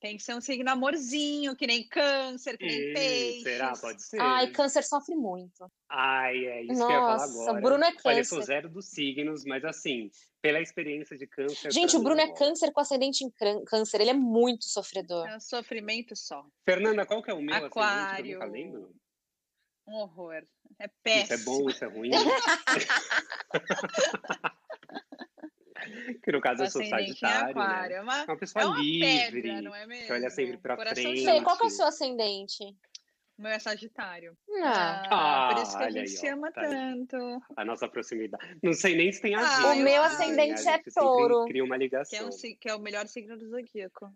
[0.00, 3.42] Tem que ser um signo amorzinho, que nem câncer, que nem peixes.
[3.42, 3.72] será?
[3.76, 4.18] Pode ser.
[4.18, 5.70] Ai, câncer sofre muito.
[5.90, 7.58] Ai, é isso que eu ia falar Nossa, agora.
[7.58, 8.46] o Bruno é Olha, eu sou câncer.
[8.46, 10.10] zero dos signos, mas assim,
[10.40, 11.70] pela experiência de câncer.
[11.70, 13.30] Gente, o Bruno é câncer com ascendente em
[13.66, 14.00] câncer.
[14.00, 15.28] Ele é muito sofredor.
[15.28, 16.46] É um sofrimento só.
[16.64, 17.72] Fernanda, qual que é o meu ascendente?
[17.74, 18.30] que Aquário.
[18.32, 18.94] Eu nunca lembro.
[19.90, 20.42] Um horror.
[20.78, 21.34] É Isso péssimo.
[21.34, 22.10] é bom, isso é ruim.
[26.22, 27.90] Que no caso eu sou sagitário, aquário.
[27.90, 27.96] né?
[27.96, 30.06] É uma, Uma pessoa é uma livre, pedra, não é mesmo?
[30.06, 31.24] que olha sempre pra Coração frente.
[31.24, 32.62] Fê, qual que é o seu ascendente?
[33.38, 34.36] O meu é Sagitário.
[34.62, 36.68] Ah, Ah, por isso que a olha gente aí, se ama tá aí.
[36.70, 37.16] tanto.
[37.56, 38.58] a nossa proximidade.
[38.62, 41.46] Não sei nem se tem a Ah, o meu assim, ascendente é touro.
[41.46, 42.26] Cria uma Que é, ligação.
[42.28, 42.30] um,
[42.60, 44.12] que é o melhor signo do zodíaco.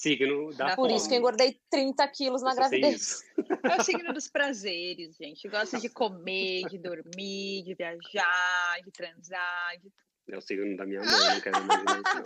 [0.00, 1.34] Signo da por isso que eu fome.
[1.34, 3.22] engordei 30 quilos na gravidez.
[3.70, 5.46] É o signo dos prazeres, gente.
[5.46, 9.92] Gosta de comer, de dormir, de viajar, de transar, de
[10.32, 12.14] É o signo da minha mãe, não quero imaginar isso.
[12.14, 12.22] não.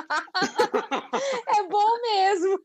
[1.58, 2.58] É bom mesmo.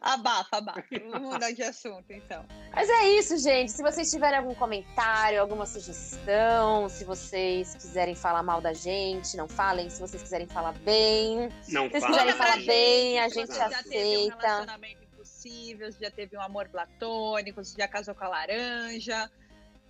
[0.00, 0.84] Abafa, abafa.
[1.10, 2.44] Vamos mudar de assunto, então.
[2.72, 3.70] Mas é isso, gente.
[3.72, 9.48] Se vocês tiverem algum comentário, alguma sugestão, se vocês quiserem falar mal da gente, não
[9.48, 9.90] falem.
[9.90, 13.48] Se vocês quiserem falar bem, Não Se vocês fala quiserem falar bem, a se gente
[13.48, 14.36] você já teve um aceita.
[14.46, 19.30] relacionamento impossível, se já teve um amor platônico, se já casou com a laranja.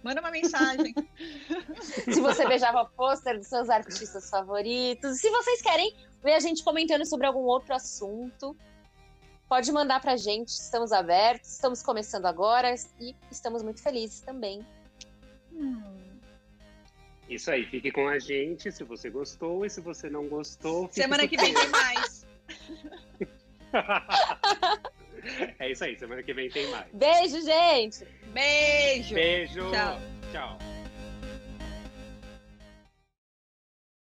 [0.03, 0.95] Manda uma mensagem.
[2.11, 5.20] se você beijava pôster dos seus artistas favoritos.
[5.20, 8.57] Se vocês querem ver a gente comentando sobre algum outro assunto,
[9.51, 10.51] pode mandar pra gente.
[10.51, 14.64] Estamos abertos, estamos começando agora e estamos muito felizes também.
[15.53, 15.82] Hum.
[17.28, 20.88] Isso aí, fique com a gente se você gostou e se você não gostou.
[20.92, 22.26] Semana que vem tem mais.
[25.59, 26.86] É isso aí, semana que vem tem mais.
[26.94, 28.07] Beijo, gente!
[28.32, 29.14] Beijo.
[29.14, 29.70] Beijo.
[29.70, 30.01] Tchau.
[30.32, 30.80] Tchau.